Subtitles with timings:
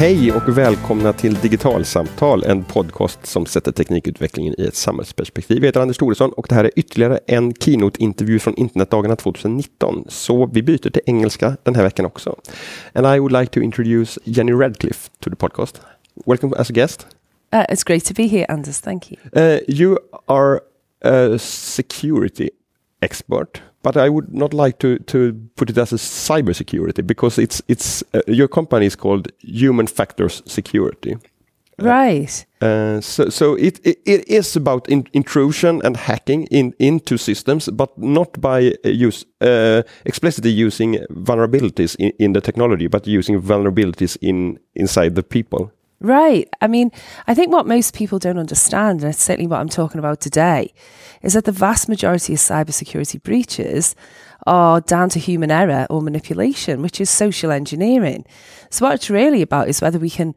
[0.00, 5.56] Hej och välkomna till Digitalsamtal, en podcast som sätter teknikutvecklingen i ett samhällsperspektiv.
[5.56, 10.04] Jag heter Anders Thoresson och det här är ytterligare en keynote-intervju från Internetdagarna 2019.
[10.08, 12.36] Så vi byter till engelska den här veckan också.
[12.92, 15.80] And I would like to introduce Jenny Radcliffe to the podcast.
[16.26, 17.06] Welcome as a guest.
[17.54, 18.80] Uh, it's great to be here, Anders.
[18.80, 19.18] Thank you.
[19.36, 20.60] Uh, you are
[21.04, 22.50] a security
[23.02, 27.62] expert, but I would not like to to put it as a cybersecurity because it's
[27.68, 31.16] it's uh, your company is called Human Factors Security.
[31.78, 32.46] Right.
[32.60, 37.70] Uh, so so it, it, it is about in, intrusion and hacking in into systems,
[37.70, 43.40] but not by uh, use uh, explicitly using vulnerabilities in, in the technology, but using
[43.40, 45.72] vulnerabilities in inside the people.
[46.02, 46.48] Right.
[46.62, 46.92] I mean,
[47.26, 50.72] I think what most people don't understand, and it's certainly what I'm talking about today,
[51.20, 53.94] is that the vast majority of cybersecurity breaches
[54.46, 58.24] are down to human error or manipulation, which is social engineering.
[58.70, 60.34] So, what it's really about is whether we can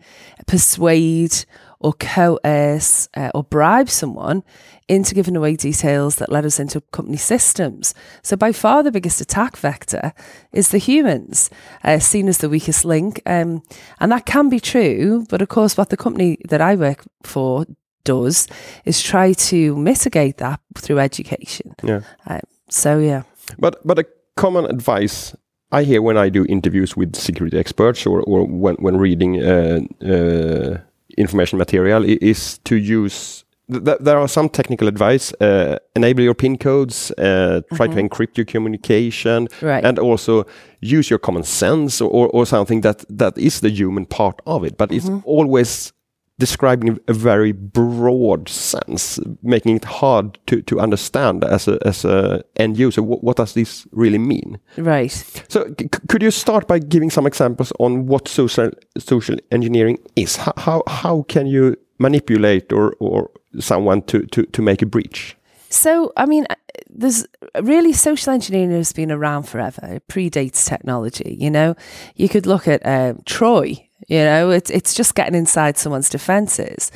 [0.47, 1.45] persuade
[1.83, 4.43] or coerce uh, or bribe someone
[4.87, 7.93] into giving away details that let us into company systems.
[8.21, 10.13] So, by far the biggest attack vector
[10.51, 11.49] is the humans,
[11.83, 13.21] uh, seen as the weakest link.
[13.25, 13.61] Um,
[13.99, 17.65] and that can be true, but of course, what the company that I work for
[18.03, 18.47] does
[18.85, 21.75] is try to mitigate that through education.
[21.83, 22.01] Yeah.
[22.25, 23.23] Um, so, yeah.
[23.59, 25.35] But but a common advice
[25.73, 29.79] I hear when I do interviews with security experts or or when when reading uh,
[30.05, 30.77] uh,
[31.17, 33.43] information material is to use.
[33.71, 35.33] Th- there are some technical advice.
[35.39, 37.11] Uh, enable your PIN codes.
[37.17, 39.85] Uh, try to encrypt your communication, Right.
[39.85, 40.45] and also
[40.81, 44.77] use your common sense or, or something that that is the human part of it.
[44.77, 45.93] But it's always
[46.39, 52.05] described in a very broad sense, making it hard to, to understand as a as
[52.05, 53.03] a end user.
[53.03, 54.59] What, what does this really mean?
[54.77, 55.11] Right.
[55.47, 55.73] So,
[56.07, 60.35] could you start by giving some examples on what social social engineering is?
[60.37, 63.29] How how, how can you manipulate or or
[63.59, 65.37] someone to, to, to make a breach?
[65.69, 66.55] So, I mean, uh,
[66.89, 67.25] there's
[67.61, 69.95] really social engineering has been around forever.
[69.95, 71.35] It predates technology.
[71.39, 71.75] You know,
[72.15, 73.89] you could look at um, Troy.
[74.07, 76.91] You know, it's it's just getting inside someone's defenses,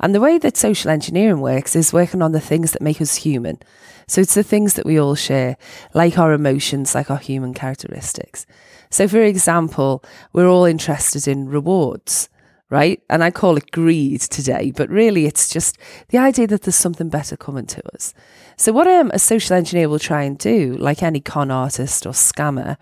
[0.00, 3.16] and the way that social engineering works is working on the things that make us
[3.16, 3.58] human.
[4.06, 5.56] So it's the things that we all share,
[5.94, 8.46] like our emotions, like our human characteristics.
[8.90, 12.28] So, for example, we're all interested in rewards
[12.72, 13.02] right?
[13.10, 15.76] And I call it greed today, but really it's just
[16.08, 18.14] the idea that there's something better coming to us.
[18.56, 22.12] So, what um, a social engineer will try and do, like any con artist or
[22.12, 22.78] scammer,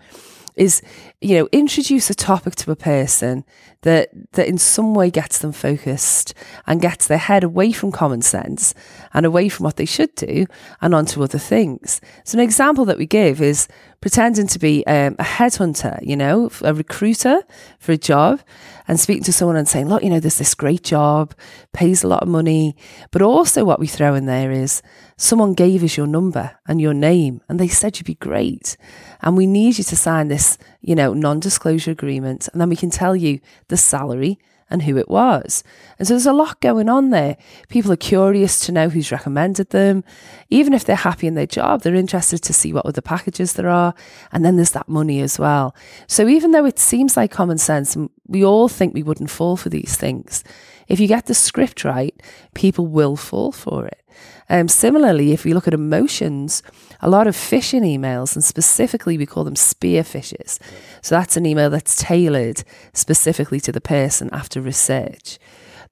[0.55, 0.81] is
[1.19, 3.43] you know introduce a topic to a person
[3.81, 6.33] that that in some way gets them focused
[6.67, 8.73] and gets their head away from common sense
[9.13, 10.45] and away from what they should do
[10.81, 11.99] and onto other things.
[12.23, 13.67] So an example that we give is
[14.01, 17.43] pretending to be um, a headhunter, you know, a recruiter
[17.79, 18.41] for a job
[18.87, 21.35] and speaking to someone and saying, look, you know, there's this great job,
[21.71, 22.75] pays a lot of money.
[23.11, 24.81] But also, what we throw in there is
[25.17, 28.75] someone gave us your number and your name and they said you'd be great.
[29.21, 32.49] And we need you to sign this, you know, non disclosure agreement.
[32.51, 33.39] And then we can tell you
[33.71, 34.37] the salary
[34.69, 35.63] and who it was.
[35.99, 37.35] And so there's a lot going on there.
[37.67, 40.03] People are curious to know who's recommended them.
[40.49, 43.67] Even if they're happy in their job, they're interested to see what other packages there
[43.67, 43.93] are.
[44.31, 45.75] And then there's that money as well.
[46.07, 49.57] So even though it seems like common sense, and we all think we wouldn't fall
[49.57, 50.43] for these things,
[50.87, 52.15] if you get the script right,
[52.53, 54.01] people will fall for it.
[54.49, 56.63] Um, similarly, if we look at emotions,
[57.01, 60.59] a lot of phishing emails, and specifically we call them spear phishes.
[61.01, 62.63] So that's an email that's tailored
[62.93, 65.39] specifically to the person after research.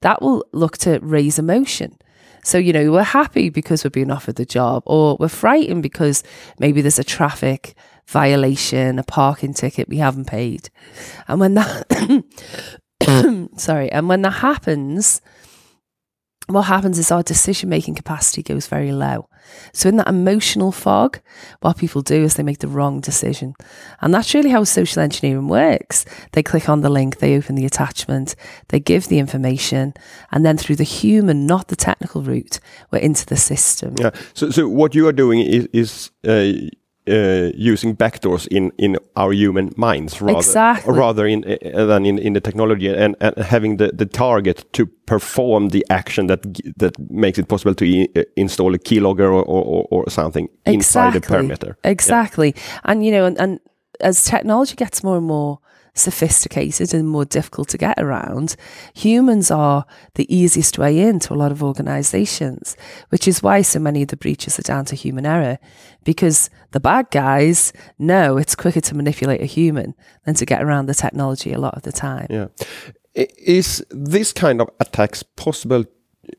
[0.02, 1.98] That will look to raise emotion.
[2.44, 6.24] So, you know, we're happy because we're being offered the job, or we're frightened because
[6.58, 7.76] maybe there's a traffic
[8.08, 10.70] violation, a parking ticket we haven't paid.
[11.28, 12.24] And when that,
[13.58, 15.22] sorry, and when that happens,
[16.56, 19.30] what happens is our decision making capacity goes very low.
[19.74, 21.20] So, in that emotional fog,
[21.62, 23.56] what people do is they make the wrong decision.
[24.02, 26.06] And that's really how social engineering works.
[26.34, 28.36] They click on the link, they open the attachment,
[28.70, 29.94] they give the information,
[30.32, 32.60] and then through the human, not the technical route,
[32.92, 33.96] we're into the system.
[34.00, 34.12] Yeah.
[34.34, 36.12] So so what you are doing is is.
[36.28, 36.70] Uh,
[37.10, 40.94] uh, using backdoors in, in our human minds rather Exactly.
[40.94, 44.86] rather in uh, than in, in the technology and, and having the, the target to
[45.06, 46.42] perform the action that
[46.78, 51.22] that makes it possible to uh, install a keylogger or, or, or something inside the
[51.22, 51.78] perimeter.
[51.84, 52.54] Exactly.
[52.84, 53.60] And, you know, and, and
[54.00, 55.60] as technology gets more and more
[56.00, 58.56] sophisticated and more difficult to get around,
[58.94, 59.86] humans are
[60.16, 62.76] the easiest way into a lot of organizations,
[63.10, 65.60] which is why so many of the breaches are down to human error.
[66.04, 70.86] Because the bad guys know it's quicker to manipulate a human than to get around
[70.86, 72.28] the technology a lot of the time.
[72.30, 72.48] Yeah.
[73.14, 75.86] Is this kind of attacks possible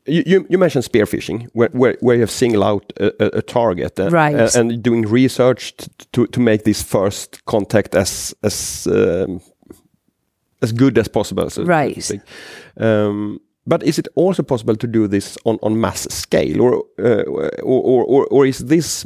[0.05, 3.99] you, you mentioned spear phishing, where, where, where you have singled out a, a target
[3.99, 4.55] and, right.
[4.55, 5.73] and, doing research
[6.13, 9.41] to, to make this first contact as as um,
[10.61, 11.49] as good as possible.
[11.49, 12.11] So right.
[12.77, 17.23] Um, but is it also possible to do this on, on mass scale, or, uh,
[17.61, 19.05] or, or, or is this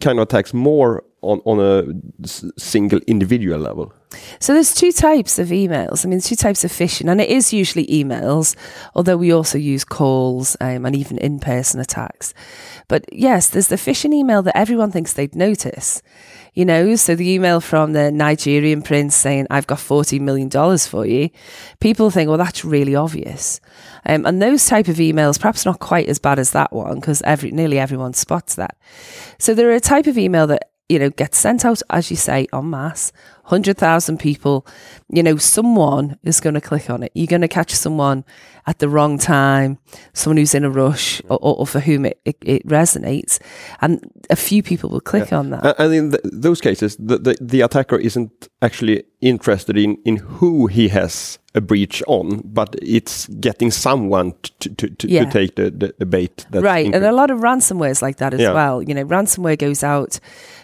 [0.00, 3.92] kind of attacks more on, on a single individual level?
[4.40, 6.04] So there's two types of emails.
[6.04, 8.56] I mean, two types of phishing, and it is usually emails,
[8.94, 12.34] although we also use calls um, and even in-person attacks.
[12.88, 16.02] But yes, there's the phishing email that everyone thinks they'd notice.
[16.54, 21.06] You know, so the email from the Nigerian prince saying, I've got $40 million for
[21.06, 21.30] you.
[21.78, 23.60] People think, well, that's really obvious.
[24.04, 27.22] Um, and those type of emails, perhaps not quite as bad as that one, because
[27.22, 28.76] every, nearly everyone spots that.
[29.38, 32.16] So there are a type of email that you know, gets sent out, as you
[32.16, 33.12] say, en masse,
[33.50, 34.64] 100,000 people,
[35.08, 37.10] you know, someone is going to click on it.
[37.14, 38.24] You're going to catch someone
[38.66, 39.78] at the wrong time,
[40.12, 43.40] someone who's in a rush or, or, or for whom it, it, it, resonates.
[43.80, 45.38] And a few people will click yeah.
[45.38, 45.74] on that.
[45.80, 50.68] And in the, those cases, the, the, the, attacker isn't actually interested in, in who
[50.68, 55.24] he has a breach on, but it's getting someone to, to, to, yeah.
[55.24, 56.46] to take the, the, the bait.
[56.52, 56.86] right.
[56.86, 58.52] And a lot of ransomwares like that as yeah.
[58.52, 58.80] well.
[58.80, 60.20] You know, ransomware goes out,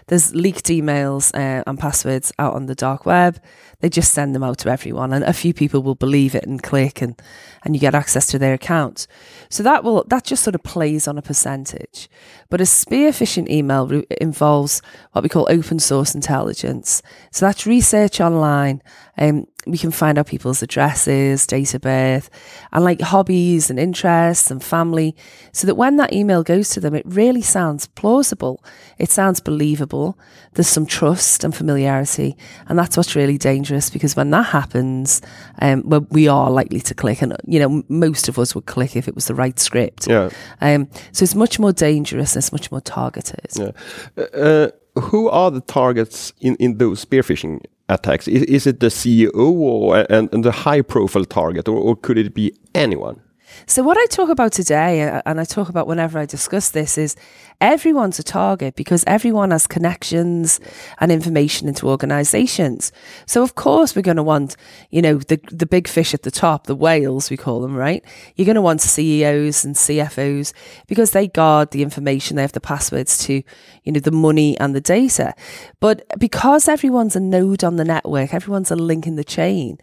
[0.07, 3.41] there's leaked emails uh, and passwords out on the dark web.
[3.87, 6.61] They just send them out to everyone, and a few people will believe it and
[6.61, 7.23] click, and
[7.63, 9.07] and you get access to their accounts.
[9.49, 12.11] So that will that just sort of plays on a percentage.
[12.51, 17.01] But a spear phishing email re- involves what we call open source intelligence.
[17.31, 18.83] So that's research online.
[19.19, 22.31] Um, we can find out people's addresses, date of birth,
[22.73, 25.15] and like hobbies and interests and family,
[25.53, 28.65] so that when that email goes to them, it really sounds plausible.
[28.99, 30.19] It sounds believable.
[30.55, 32.37] There's some trust and familiarity,
[32.69, 35.23] and that's what's really dangerous because when that happens,
[35.61, 38.97] um, well, we are likely to click, and you know, most of us would click
[38.97, 40.09] if it was the right script.
[40.09, 40.31] Yeah.
[40.61, 42.37] Um, so it's much more dangerous.
[42.37, 43.51] It's much more targeted.
[43.55, 43.73] Yeah.
[44.17, 44.71] Uh, uh
[45.01, 48.27] who are the targets in, in those spear phishing attacks?
[48.29, 52.19] Is, is it the CEO or, and, and the high profile target, or, or could
[52.19, 53.21] it be anyone?
[53.67, 56.99] So, what I talk about today, uh, and I talk about whenever I discuss this,
[56.99, 57.17] is
[57.61, 60.61] everyone's a target because everyone has connections
[60.99, 62.93] and information into organizations.
[63.27, 64.57] So, of course, we're going to want,
[64.91, 68.05] you know, the, the big fish at the top, the whales, we call them, right?
[68.37, 70.53] You're going to want CEOs and CFOs
[70.87, 73.43] because they guard the information, they have the passwords to,
[73.85, 75.35] you know, the money and the data.
[75.81, 79.79] But because everyone's a node on the network, everyone's a link in the chain,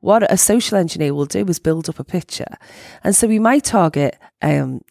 [0.00, 2.56] what a social engineer will do is build up a picture.
[3.04, 4.82] And so we might target, um,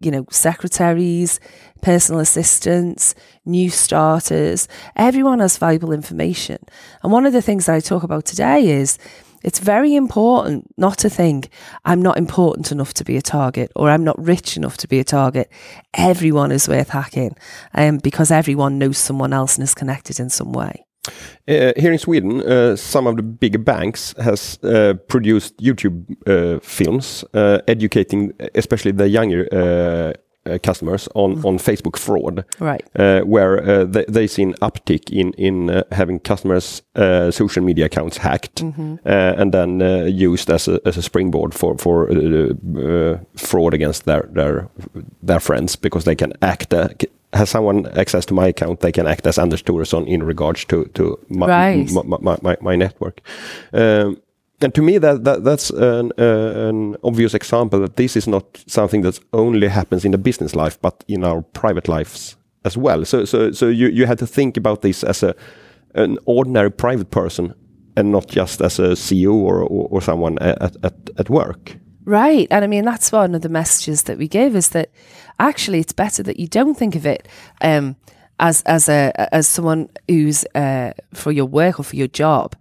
[0.00, 1.40] you know, secretaries,
[1.82, 3.14] personal assistants,
[3.44, 4.68] new starters.
[4.96, 6.58] Everyone has valuable information.
[7.02, 8.98] And one of the things that I talk about today is
[9.44, 11.50] it's very important not to think
[11.84, 14.98] I'm not important enough to be a target or I'm not rich enough to be
[14.98, 15.50] a target.
[15.94, 17.36] Everyone is worth hacking
[17.72, 20.85] um, because everyone knows someone else and is connected in some way.
[21.48, 26.58] Uh, here in Sweden, uh, some of the big banks has uh, produced YouTube uh,
[26.60, 31.44] films uh, educating, especially the younger uh, customers on, mm.
[31.44, 32.84] on Facebook fraud, right?
[33.26, 36.82] where they, they see an uptick in in having customers'
[37.30, 38.98] social media accounts hacked mm -hmm.
[39.40, 39.80] and then
[40.32, 42.08] used as a, as a springboard for for
[43.36, 44.68] fraud against their their
[45.26, 46.74] their friends because they can act
[47.32, 50.84] has someone access to my account, they can act as Anders Thoresson in regards to
[50.94, 51.90] to my right.
[51.92, 53.20] my, my, my, network.
[53.72, 54.20] Um,
[54.60, 58.64] and to me, that, that that's an, uh, an obvious example that this is not
[58.66, 63.04] something that only happens in the business life, but in our private lives as well.
[63.04, 65.34] So so so you you had to think about this as a
[65.94, 67.54] an ordinary private person
[67.96, 71.76] and not just as a CEO or or, or someone at, at at work.
[72.06, 72.46] Right.
[72.52, 74.90] And I mean, that's one of the messages that we give is that
[75.38, 77.28] actually it's better that you don't think of it
[77.60, 77.96] um,
[78.38, 82.54] as, as, a, as someone who's uh, for your work or for your job.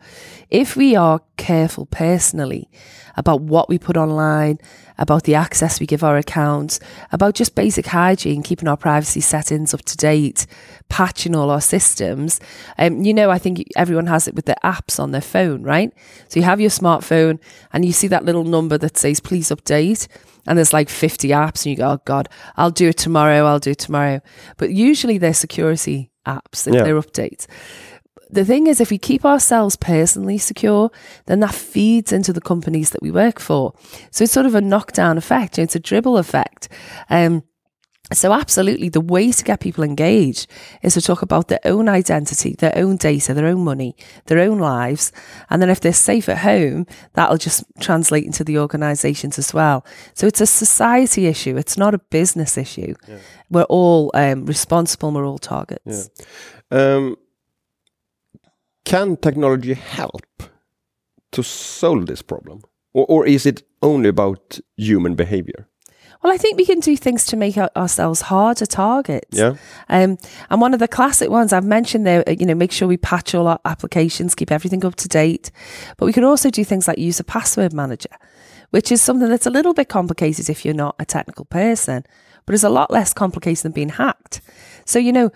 [0.49, 2.69] If we are careful personally
[3.17, 4.59] about what we put online,
[4.97, 6.79] about the access we give our accounts,
[7.11, 10.45] about just basic hygiene, keeping our privacy settings up to date,
[10.89, 12.39] patching all our systems.
[12.77, 15.91] Um, you know, I think everyone has it with their apps on their phone, right?
[16.27, 17.39] So you have your smartphone
[17.73, 20.07] and you see that little number that says, please update.
[20.47, 23.57] And there's like 50 apps, and you go, oh God, I'll do it tomorrow, I'll
[23.57, 24.21] do it tomorrow.
[24.57, 26.83] But usually they're security apps, yeah.
[26.83, 27.47] they're updates
[28.35, 30.91] the thing is, if we keep ourselves personally secure,
[31.25, 33.73] then that feeds into the companies that we work for.
[34.11, 35.57] So it's sort of a knockdown effect.
[35.57, 36.69] It's a dribble effect.
[37.09, 37.43] Um,
[38.13, 40.45] so, absolutely, the way to get people engaged
[40.83, 43.95] is to talk about their own identity, their own data, their own money,
[44.27, 45.11] their own lives.
[45.49, 49.83] And then if they're safe at home, that'll just translate into the organizations as well.
[50.13, 52.93] So, it's a society issue, it's not a business issue.
[53.07, 53.17] Yeah.
[53.49, 56.11] We're all um, responsible, we're all targets.
[56.71, 56.95] Yeah.
[56.95, 57.17] Um,
[58.85, 60.43] can technology help
[61.31, 62.61] to solve this problem?
[62.93, 65.67] Or, or is it only about human behavior?
[66.23, 69.37] Well, I think we can do things to make ourselves harder targets.
[69.37, 69.57] Yeah.
[69.89, 70.17] Um,
[70.49, 72.97] and one of the classic ones I've mentioned there, uh, you know, make sure we
[72.97, 75.51] patch all our applications, keep everything up to date.
[75.97, 78.09] But we can also do things like use a password manager,
[78.71, 82.03] which is something that's a little bit complicated if you're not a technical person,
[82.45, 84.41] but is a lot less complicated than being hacked.
[84.85, 85.31] So, you know,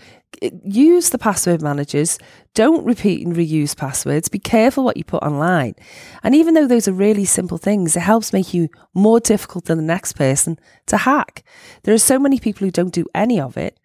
[0.63, 2.19] use the password managers.
[2.53, 4.29] Don't repeat and reuse passwords.
[4.29, 5.75] Be careful what you put online.
[6.23, 9.77] And even though those are really simple things, it helps make you more difficult than
[9.77, 11.43] the next person to hack.
[11.83, 13.79] There are so many people who don't do any of it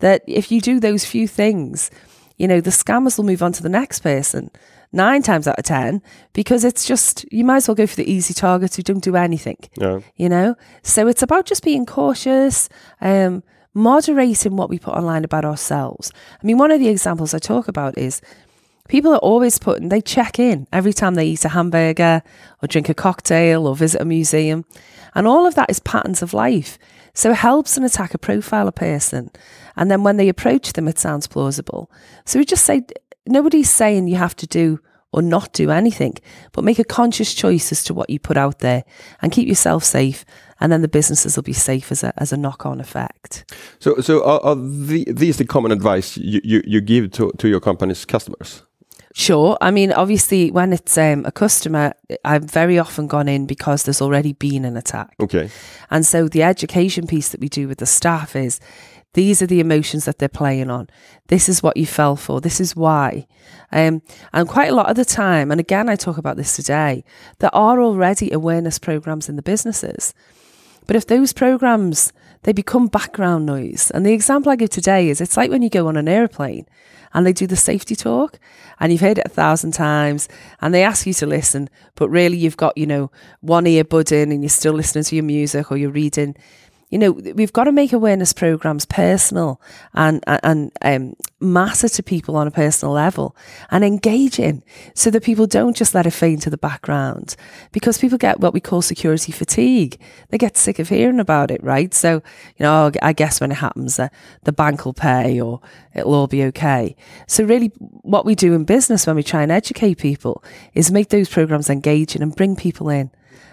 [0.00, 1.90] that if you do those few things,
[2.36, 4.50] you know, the scammers will move on to the next person
[4.92, 6.00] nine times out of 10
[6.32, 9.16] because it's just, you might as well go for the easy targets who don't do
[9.16, 9.58] anything.
[9.76, 10.00] Yeah.
[10.16, 10.54] You know?
[10.82, 12.68] So it's about just being cautious,
[13.00, 13.42] um,
[13.74, 16.12] moderating what we put online about ourselves.
[16.42, 18.22] I mean, one of the examples I talk about is
[18.88, 22.22] people are always putting, they check in every time they eat a hamburger
[22.62, 24.64] or drink a cocktail or visit a museum.
[25.14, 26.78] And all of that is patterns of life.
[27.12, 29.30] So it helps an attacker profile a person.
[29.76, 31.90] And then when they approach them, it sounds plausible.
[32.24, 32.84] So we just say,
[33.26, 34.80] nobody's saying you have to do
[35.14, 36.16] or not do anything,
[36.50, 38.82] but make a conscious choice as to what you put out there
[39.22, 40.24] and keep yourself safe.
[40.58, 43.44] And then the businesses will be safe as a, as a knock on effect.
[43.78, 47.48] So, so are, are the, these the common advice you, you, you give to, to
[47.48, 48.62] your company's customers?
[49.16, 49.56] Sure.
[49.60, 51.94] I mean, obviously, when it's um, a customer,
[52.24, 55.14] I've very often gone in because there's already been an attack.
[55.20, 55.48] Okay.
[55.90, 58.58] And so the education piece that we do with the staff is
[59.14, 60.88] these are the emotions that they're playing on.
[61.28, 62.40] This is what you fell for.
[62.40, 63.26] This is why.
[63.72, 64.02] Um,
[64.32, 67.04] and quite a lot of the time, and again, I talk about this today,
[67.38, 70.14] there are already awareness programs in the businesses.
[70.86, 73.90] But if those programs, they become background noise.
[73.92, 76.66] And the example I give today is it's like when you go on an airplane
[77.14, 78.38] and they do the safety talk
[78.78, 80.28] and you've heard it a thousand times
[80.60, 84.30] and they ask you to listen, but really you've got, you know, one earbud in
[84.30, 86.36] and you're still listening to your music or you're reading
[86.94, 89.60] you know, we've got to make awareness programs personal
[89.94, 93.36] and and um, matter to people on a personal level
[93.72, 94.62] and engaging,
[94.94, 97.34] so that people don't just let it fade into the background.
[97.72, 100.00] Because people get what we call security fatigue.
[100.28, 101.92] They get sick of hearing about it, right?
[101.92, 102.22] So,
[102.58, 104.06] you know, I guess when it happens, uh,
[104.44, 105.60] the bank will pay or
[105.96, 106.94] it'll all be okay.
[107.26, 111.08] So, really, what we do in business when we try and educate people is make
[111.08, 113.10] those programs engaging and bring people in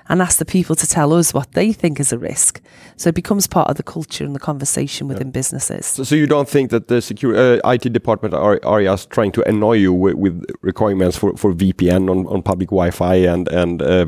[0.09, 2.61] and ask the people to tell us what they think is a risk.
[2.97, 5.31] So it becomes part of the culture and the conversation within yeah.
[5.31, 5.85] businesses.
[5.85, 9.31] So, so, you don't think that the secure uh, IT department are, are just trying
[9.33, 13.81] to annoy you with, with requirements for, for VPN on, on public Wi-Fi and and
[13.81, 14.05] uh,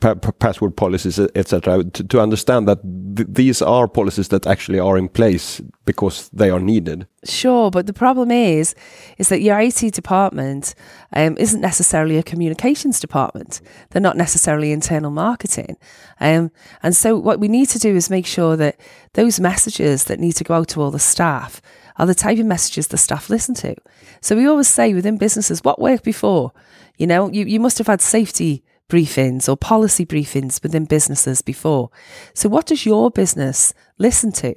[0.00, 1.84] pa password policies, etc.
[1.84, 2.78] To, to, understand that
[3.16, 7.06] th these are policies that actually are in place because they are needed.
[7.24, 8.74] Sure, but the problem is,
[9.18, 10.74] is that your IT department
[11.12, 13.60] um, isn't necessarily a communications department.
[13.90, 15.76] They're not necessarily internal marketing,
[16.20, 16.50] um,
[16.82, 18.76] and so what we need to do is make sure that
[19.12, 21.60] those messages that need to go out to all the staff
[21.96, 23.74] are the type of messages the staff listen to.
[24.20, 26.52] So we always say within businesses, what worked before?
[26.96, 31.90] You know, you, you must have had safety briefings or policy briefings within businesses before.
[32.34, 34.54] So what does your business listen to?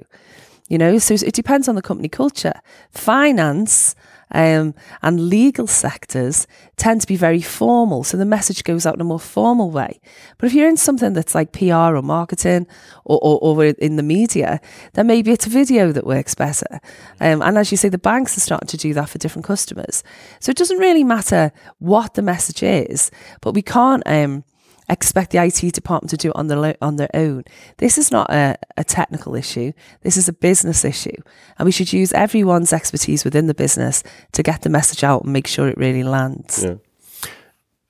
[0.69, 2.59] You know, so it depends on the company culture.
[2.91, 3.95] Finance
[4.33, 9.01] um, and legal sectors tend to be very formal, so the message goes out in
[9.01, 9.99] a more formal way.
[10.37, 12.67] But if you're in something that's like PR or marketing
[13.05, 14.59] or, or, or in the media,
[14.93, 16.79] then maybe it's a video that works better.
[17.19, 20.03] Um, and as you say, the banks are starting to do that for different customers.
[20.39, 23.11] So it doesn't really matter what the message is,
[23.41, 24.03] but we can't.
[24.05, 24.43] Um,
[24.89, 27.43] expect the IT department to do it on their on their own.
[27.77, 29.73] This is not a, a technical issue.
[30.01, 31.17] This is a business issue,
[31.57, 35.33] and we should use everyone's expertise within the business to get the message out and
[35.33, 36.63] make sure it really lands.
[36.63, 36.75] Yeah.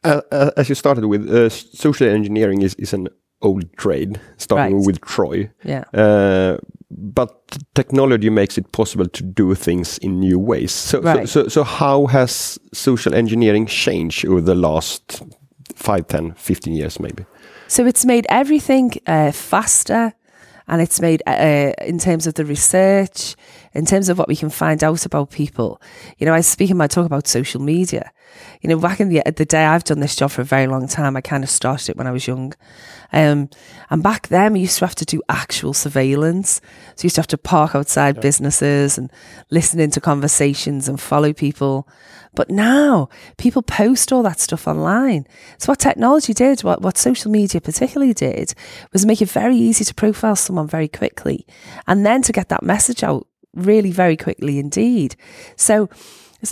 [0.04, 3.08] Uh, uh, as you started with, uh, social engineering is, is an
[3.42, 4.86] old trade, starting right.
[4.86, 5.50] with Troy.
[5.64, 5.86] Yeah.
[5.94, 6.58] Uh,
[6.92, 10.72] but technology makes it possible to do things in new ways.
[10.72, 11.28] So, right.
[11.28, 15.24] so, so, so, how has social engineering changed over the last
[15.84, 17.26] 5, 10, 15 years maybe.
[17.68, 20.14] So it's made everything uh, faster
[20.68, 23.36] and it's made uh, uh, in terms of the research
[23.74, 25.82] in terms of what we can find out about people.
[26.18, 28.12] You know, I speak in my talk about social media.
[28.62, 30.88] You know, back in the, the day, I've done this job for a very long
[30.88, 31.16] time.
[31.16, 32.54] I kind of started it when I was young.
[33.12, 33.50] Um,
[33.90, 36.62] and back then, we used to have to do actual surveillance.
[36.96, 38.22] So you used to have to park outside yeah.
[38.22, 39.12] businesses and
[39.50, 41.88] listen into conversations and follow people.
[42.36, 45.28] But now people post all that stuff online.
[45.60, 48.54] So what technology did, what, what social media particularly did,
[48.92, 51.46] was make it very easy to profile someone very quickly
[51.86, 55.16] and then to get that message out really very quickly indeed.
[55.56, 55.90] So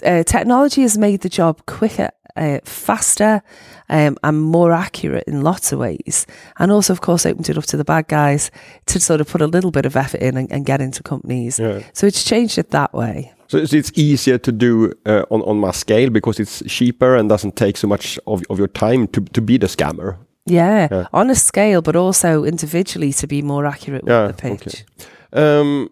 [0.03, 3.41] uh, technology has made the job quicker, uh, faster,
[3.89, 6.25] um, and more accurate in lots of ways.
[6.58, 8.51] And also, of course, opened it up to the bad guys
[8.86, 11.60] to sort of put a little bit of effort in and, and get into companies.
[11.60, 11.81] Yeah.
[11.93, 13.34] So it's changed it that way.
[13.48, 17.58] So it's easier to do uh, on on mass scale because it's cheaper and doesn't
[17.58, 20.15] take so much of, of your time to, to be the scammer.
[20.46, 24.34] Yeah, yeah, on a scale, but also individually to be more accurate with yeah, the
[24.34, 24.86] pitch.
[25.34, 25.60] Okay.
[25.60, 25.89] Um,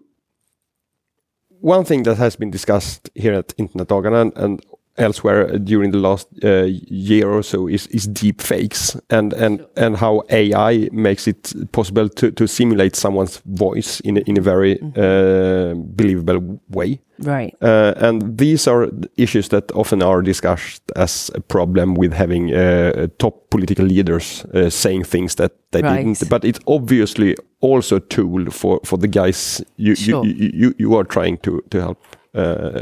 [1.62, 4.66] one thing that has been discussed here at Internetdagarna and, and
[5.00, 9.98] elsewhere during the last uh, year or so is, is deep fakes and, and, and
[9.98, 14.78] how AI makes it possible to, to simulate someone's voice in a, in a very
[14.82, 15.00] mm -hmm.
[15.00, 17.00] uh, believable way.
[17.20, 17.56] Right.
[17.62, 23.08] Uh, and these are issues that often are discussed as a problem with having uh,
[23.18, 25.98] top political leaders uh, saying things that they right.
[25.98, 26.30] didn't.
[26.30, 30.26] But it's obviously also a tool for, for the guys you, sure.
[30.26, 31.98] you, you, you, are trying to, to help
[32.34, 32.82] uh,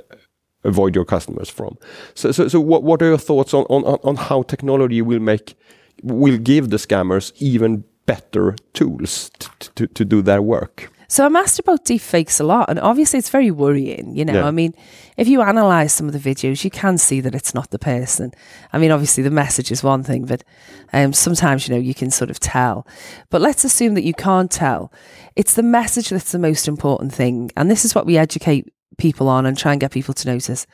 [0.67, 1.77] avoid your customers from.
[2.13, 5.55] So, so, so what, what are your thoughts on, on, on how technology will make,
[6.03, 10.91] will give the scammers even better tools to, to, to do their work?
[11.09, 14.13] So I'm asked about deepfakes a lot, and obviously it's very worrying.
[14.13, 14.45] You know, yeah.
[14.45, 14.73] I mean,
[15.15, 18.33] if you analyze some of the videos, you can see that it's not the person.
[18.73, 20.43] I mean, obviously the message is one thing, but
[20.91, 22.85] um, sometimes you know you can sort of tell.
[23.29, 24.91] But let's assume that you can't tell.
[25.37, 29.29] It's the message that's the most important thing, and this is what we educate people
[29.29, 30.67] on and try and get people to notice.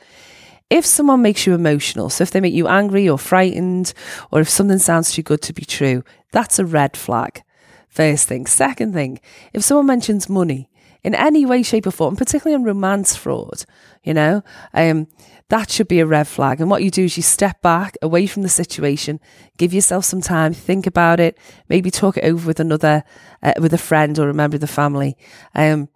[0.70, 3.92] If someone makes you emotional, so if they make you angry or frightened,
[4.30, 6.02] or if something sounds too good to be true,
[6.32, 7.42] that's a red flag.
[7.88, 8.46] First thing.
[8.46, 9.20] Second thing,
[9.52, 10.68] if someone mentions money
[11.04, 13.66] in any way, shape, or form, particularly on romance fraud,
[14.02, 15.06] you know, um,
[15.50, 16.60] that should be a red flag.
[16.60, 19.20] And what you do is you step back away from the situation,
[19.58, 23.04] give yourself some time, think about it, maybe talk it over with another,
[23.42, 25.16] uh, with a friend or a member of the family.
[25.54, 25.88] Um,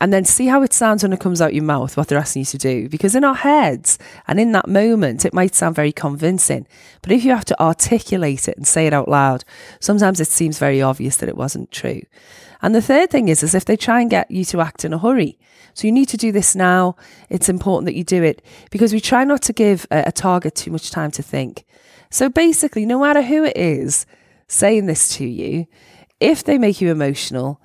[0.00, 2.40] and then see how it sounds when it comes out your mouth, what they're asking
[2.40, 2.88] you to do.
[2.88, 6.66] Because in our heads and in that moment, it might sound very convincing.
[7.02, 9.44] But if you have to articulate it and say it out loud,
[9.78, 12.00] sometimes it seems very obvious that it wasn't true.
[12.62, 14.94] And the third thing is, is if they try and get you to act in
[14.94, 15.38] a hurry.
[15.74, 16.96] So you need to do this now.
[17.28, 20.54] It's important that you do it because we try not to give a, a target
[20.54, 21.64] too much time to think.
[22.10, 24.06] So basically, no matter who it is
[24.48, 25.66] saying this to you,
[26.18, 27.60] if they make you emotional,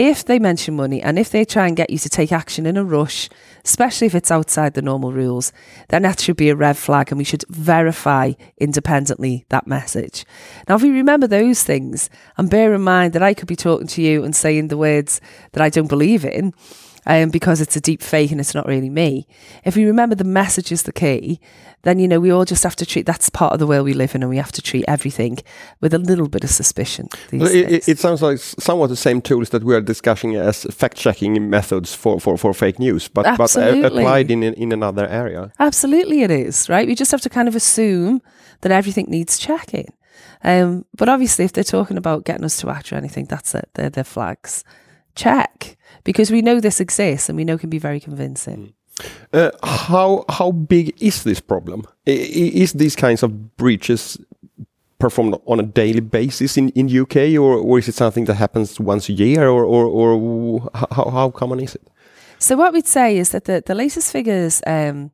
[0.00, 2.78] if they mention money and if they try and get you to take action in
[2.78, 3.28] a rush,
[3.66, 5.52] especially if it's outside the normal rules,
[5.90, 10.24] then that should be a red flag and we should verify independently that message.
[10.66, 12.08] Now, if we remember those things
[12.38, 15.20] and bear in mind that I could be talking to you and saying the words
[15.52, 16.54] that I don't believe in,
[17.06, 19.26] um, because it's a deep fake and it's not really me.
[19.64, 21.40] If we remember the message is the key,
[21.82, 23.94] then you know we all just have to treat that's part of the world we
[23.94, 25.38] live in, and we have to treat everything
[25.80, 27.08] with a little bit of suspicion.
[27.32, 31.48] Well, it, it, sounds like somewhat the same tools that we are discussing as fact-checking
[31.48, 35.52] methods for, for, for fake news, but but uh, applied in in another area.
[35.58, 36.86] Absolutely, it is right.
[36.86, 38.20] We just have to kind of assume
[38.60, 39.88] that everything needs checking.
[40.42, 43.68] Um, but obviously, if they're talking about getting us to act or anything, that's it.
[43.74, 44.64] They're their flags.
[45.14, 48.58] Check because we know this exists and we know can be very convincing.
[48.58, 48.72] Mm.
[49.32, 51.84] Uh, how how big is this problem?
[52.06, 54.18] Is these kinds of breaches
[54.98, 58.78] performed on a daily basis in in UK, or or is it something that happens
[58.78, 61.82] once a year, or or, or how how common is it?
[62.38, 64.62] So what we'd say is that the the latest figures.
[64.66, 65.10] Um,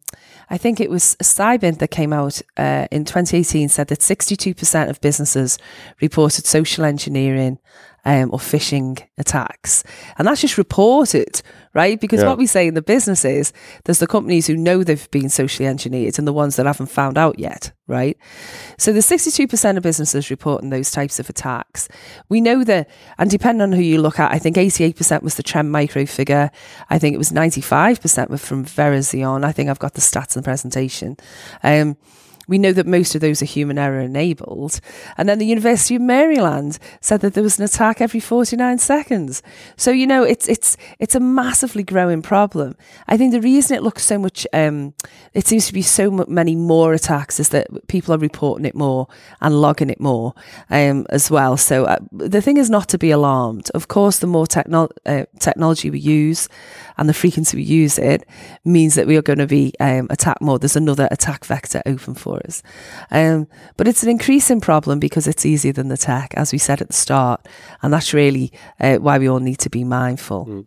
[0.48, 5.00] I think it was Cybint that came out uh, in 2018 said that 62% of
[5.00, 5.58] businesses
[6.00, 7.58] reported social engineering
[8.06, 9.82] um, or phishing attacks.
[10.16, 11.42] And that's just reported,
[11.74, 12.00] right?
[12.00, 12.28] Because yeah.
[12.28, 13.52] what we say in the business is
[13.84, 17.18] there's the companies who know they've been socially engineered and the ones that haven't found
[17.18, 18.16] out yet, right?
[18.78, 21.88] So the 62% of businesses reporting those types of attacks.
[22.28, 22.88] We know that,
[23.18, 26.52] and depending on who you look at, I think 88% was the Trend Micro figure.
[26.88, 29.44] I think it was 95% were from Verizon.
[29.44, 31.16] I think I've got the stats in the presentation.
[31.64, 31.96] Um,
[32.48, 34.80] we know that most of those are human error enabled.
[35.16, 39.42] And then the University of Maryland said that there was an attack every 49 seconds.
[39.76, 42.76] So, you know, it's, it's, it's a massively growing problem.
[43.08, 44.94] I think the reason it looks so much, um,
[45.34, 49.08] it seems to be so many more attacks is that people are reporting it more
[49.40, 50.34] and logging it more
[50.70, 51.56] um, as well.
[51.56, 53.70] So uh, the thing is not to be alarmed.
[53.74, 56.48] Of course, the more techno- uh, technology we use
[56.96, 58.26] and the frequency we use it
[58.64, 60.58] means that we are going to be um, attacked more.
[60.58, 62.35] There's another attack vector open for
[63.10, 63.46] Um,
[63.76, 66.88] but it's an increasing problem because it's easier than the tech, as we said at
[66.88, 67.46] the start.
[67.82, 70.46] And that's really uh, why we all need to be mindful.
[70.46, 70.66] Mm.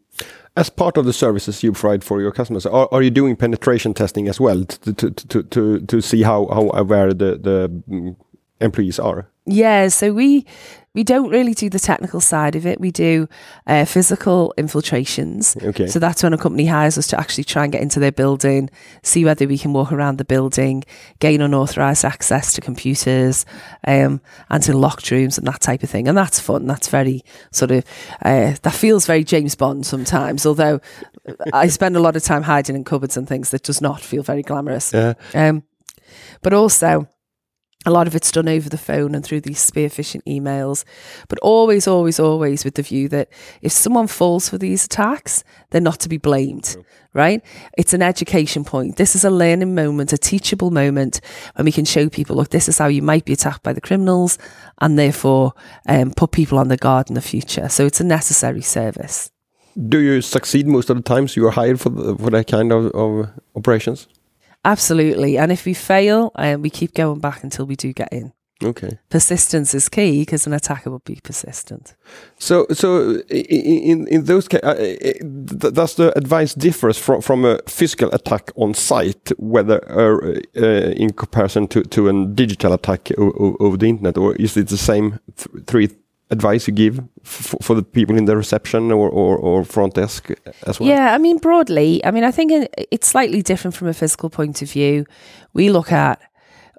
[0.57, 3.93] As part of the services you provide for your customers, are, are you doing penetration
[3.93, 8.15] testing as well to, to, to, to, to see how, how aware the, the mm,
[8.59, 9.29] employees are?
[9.51, 10.45] Yeah, so we
[10.93, 12.79] we don't really do the technical side of it.
[12.79, 13.27] We do
[13.67, 15.55] uh, physical infiltrations.
[15.61, 15.87] Okay.
[15.87, 18.69] So that's when a company hires us to actually try and get into their building,
[19.03, 20.83] see whether we can walk around the building,
[21.19, 23.45] gain unauthorized access to computers,
[23.87, 26.07] um, and to locked rooms and that type of thing.
[26.07, 26.65] And that's fun.
[26.65, 27.85] That's very sort of
[28.23, 30.45] uh, that feels very James Bond sometimes.
[30.45, 30.79] Although
[31.53, 34.23] I spend a lot of time hiding in cupboards and things that does not feel
[34.23, 34.91] very glamorous.
[34.93, 35.13] Yeah.
[35.33, 35.63] Um,
[36.41, 37.07] but also
[37.89, 40.85] a lot of it's done over the phone and through these spear phishing emails,
[41.27, 43.29] but always, always, always with the view that
[43.61, 46.77] if someone falls for these attacks, they're not to be blamed,
[47.13, 47.43] right?
[47.77, 48.97] It's an education point.
[48.97, 51.19] This is a learning moment, a teachable moment,
[51.55, 53.81] and we can show people, look, this is how you might be attacked by the
[53.81, 54.37] criminals,
[54.79, 55.53] and therefore
[55.87, 57.69] um, put people on the guard in the future.
[57.69, 59.31] So it's a necessary service.
[59.87, 62.71] Do you succeed most of the times you are hired for the, for that kind
[62.71, 64.07] of, of operations?
[64.65, 65.37] Absolutely.
[65.37, 68.33] And if we fail, um, we keep going back until we do get in.
[68.61, 68.99] Okay.
[69.09, 71.95] Persistence is key because an attacker will be persistent.
[72.39, 78.09] So, so in in those cases, uh, does the advice differs from from a physical
[78.11, 83.87] attack on site, whether uh, uh, in comparison to to a digital attack over the
[83.87, 85.87] internet, or is it the same th three
[86.31, 90.29] advice you give for the people in the reception or, or, or, front desk
[90.67, 90.89] as well?
[90.89, 94.61] Yeah, I mean, broadly, I mean, I think it's slightly different from a physical point
[94.61, 95.05] of view.
[95.53, 96.21] We look at,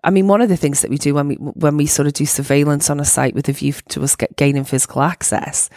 [0.05, 2.15] I mean, one of the things that we do when we when we sort of
[2.15, 5.69] do surveillance on a site with a view to us get, gaining physical access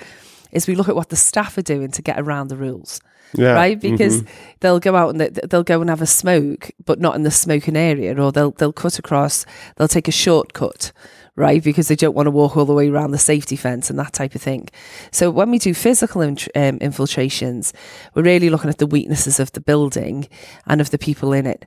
[0.51, 3.01] is we look at what the staff are doing to get around the rules.
[3.35, 3.53] Yeah.
[3.53, 4.33] Right, because mm-hmm.
[4.59, 7.75] they'll go out and they'll go and have a smoke, but not in the smoking
[7.75, 9.43] area, or they'll they'll cut across,
[9.75, 10.91] they'll take a shortcut,
[11.35, 11.63] right?
[11.63, 14.13] Because they don't want to walk all the way around the safety fence and that
[14.13, 14.69] type of thing.
[15.11, 17.73] So when we do physical um, infiltrations,
[18.13, 20.27] we're really looking at the weaknesses of the building
[20.67, 21.65] and of the people in it.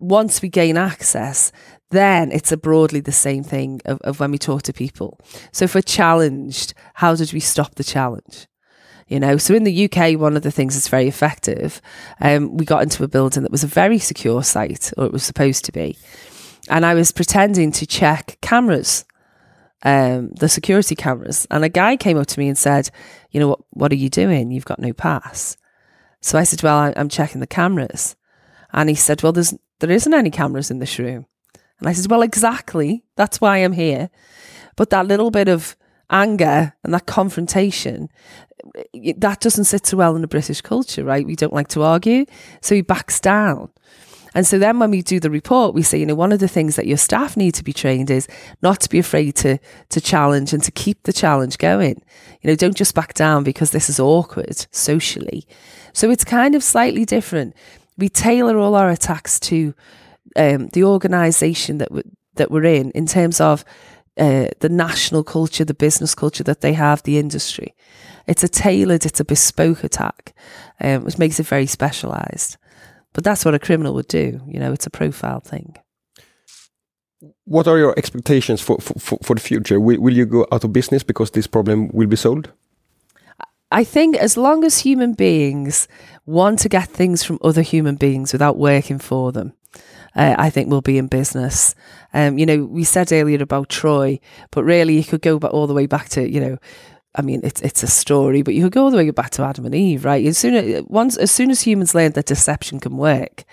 [0.00, 1.52] Once we gain access,
[1.90, 5.18] then it's a broadly the same thing of, of when we talk to people.
[5.52, 8.48] So if we're challenged, how did we stop the challenge?
[9.06, 11.80] you know so in the uk one of the things that's very effective
[12.20, 15.22] um, we got into a building that was a very secure site or it was
[15.22, 15.96] supposed to be
[16.68, 19.04] and I was pretending to check cameras,
[19.82, 21.46] um, the security cameras.
[21.50, 22.90] And a guy came up to me and said,
[23.30, 23.60] "You know what?
[23.70, 24.50] What are you doing?
[24.50, 25.56] You've got no pass."
[26.20, 28.16] So I said, "Well, I'm checking the cameras."
[28.72, 31.26] And he said, "Well, there's there isn't any cameras in this room."
[31.80, 33.04] And I said, "Well, exactly.
[33.16, 34.10] That's why I'm here."
[34.76, 35.76] But that little bit of
[36.10, 38.08] anger and that confrontation
[39.18, 41.26] that doesn't sit so well in the British culture, right?
[41.26, 42.24] We don't like to argue.
[42.60, 43.70] So he backs down.
[44.34, 46.48] And so then when we do the report, we say, you know, one of the
[46.48, 48.26] things that your staff need to be trained is
[48.62, 49.58] not to be afraid to
[49.90, 52.02] to challenge and to keep the challenge going.
[52.42, 55.46] You know, don't just back down because this is awkward socially.
[55.92, 57.54] So it's kind of slightly different.
[57.96, 59.74] We tailor all our attacks to
[60.36, 61.88] um, the organisation that
[62.34, 63.64] that we're in, in terms of
[64.16, 67.74] uh, the national culture, the business culture that they have, the industry.
[68.26, 70.34] It's a tailored, it's a bespoke attack,
[70.80, 72.56] um, which makes it very specialised.
[73.14, 74.40] But that's what a criminal would do.
[74.46, 75.76] You know, it's a profile thing.
[77.44, 79.80] What are your expectations for, for, for the future?
[79.80, 82.50] Will, will you go out of business because this problem will be solved?
[83.70, 85.88] I think as long as human beings
[86.26, 89.52] want to get things from other human beings without working for them,
[90.14, 91.74] uh, I think we'll be in business.
[92.12, 95.66] Um, you know, we said earlier about Troy, but really you could go back all
[95.66, 96.58] the way back to, you know,
[97.14, 99.42] I mean, it's it's a story, but you could go all the way back to
[99.42, 100.24] Adam and Eve, right?
[100.26, 103.44] As soon as once, as soon as humans learn that deception can work,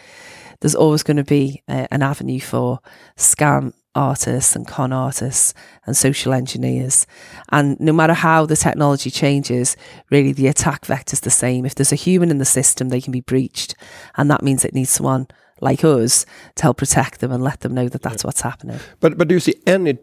[0.61, 2.79] there's always going to be uh, an avenue for
[3.17, 5.53] scam artists and con artists
[5.85, 7.05] and social engineers.
[7.49, 9.75] And no matter how the technology changes,
[10.09, 11.65] really the attack vector is the same.
[11.65, 13.75] If there's a human in the system, they can be breached,
[14.15, 15.27] and that means it needs someone
[15.59, 18.79] like us to help protect them and let them know that that's what's happening.
[18.99, 19.99] But but do you see any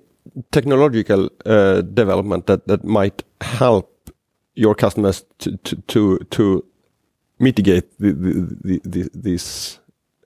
[0.51, 4.11] technological uh, development that that might help
[4.55, 6.65] your customers to to to, to
[7.39, 9.79] mitigate the, the, the, these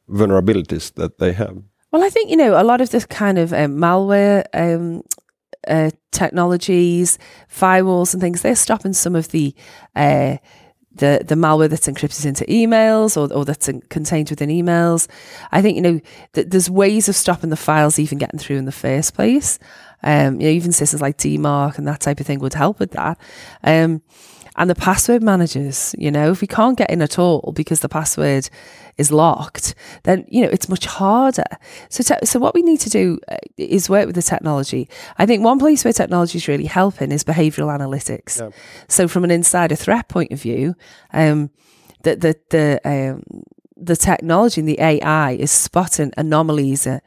[0.08, 1.62] vulnerabilities that they have?
[1.90, 5.02] Well, I think you know a lot of this kind of um, malware um,
[5.68, 7.18] uh, technologies,
[7.50, 8.42] firewalls, and things.
[8.42, 9.54] They're stopping some of the
[9.94, 10.38] uh,
[10.94, 15.08] the the malware that's encrypted into emails or, or that's in, contained within emails.
[15.52, 16.00] I think you know
[16.32, 19.58] th- there's ways of stopping the files even getting through in the first place.
[20.02, 22.92] Um, you know, even systems like DMARC and that type of thing would help with
[22.92, 23.18] that.
[23.62, 24.02] Um,
[24.56, 27.88] and the password managers, you know, if we can't get in at all because the
[27.88, 28.50] password
[28.98, 31.44] is locked, then you know it's much harder.
[31.88, 34.88] So, te- so what we need to do uh, is work with the technology.
[35.16, 38.40] I think one place where technology is really helping is behavioural analytics.
[38.40, 38.50] Yeah.
[38.88, 40.74] So, from an insider threat point of view,
[41.14, 41.50] um,
[42.02, 43.44] the the the um,
[43.76, 47.00] the technology and the AI is spotting anomalies, uh,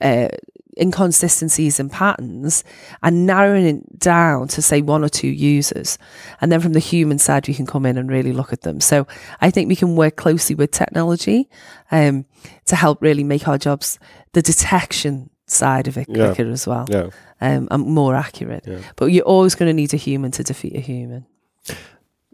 [0.00, 0.28] uh,
[0.76, 2.64] inconsistencies and patterns
[3.02, 5.98] and narrowing it down to say one or two users.
[6.40, 8.80] And then from the human side, we can come in and really look at them.
[8.80, 9.06] So
[9.40, 11.48] I think we can work closely with technology
[11.90, 12.24] um,
[12.66, 13.98] to help really make our jobs,
[14.32, 16.52] the detection side of it quicker yeah.
[16.52, 17.10] as well yeah.
[17.40, 18.64] um, and more accurate.
[18.66, 18.78] Yeah.
[18.96, 21.26] But you're always going to need a human to defeat a human.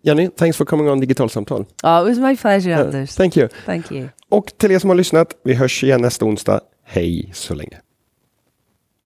[0.05, 1.66] Jenny, thanks for coming on Digitalsamtal.
[1.85, 3.14] Oh, it was my pleasure, Anders.
[3.14, 3.48] Thank you.
[3.66, 4.09] Thank you.
[4.29, 6.61] Och till er som har lyssnat, vi hörs igen nästa onsdag.
[6.85, 7.81] Hej så länge.